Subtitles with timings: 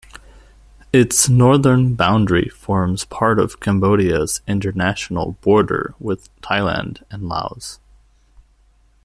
[0.91, 7.77] Its northern boundary forms part of Cambodia's international border with Thailand and Laos.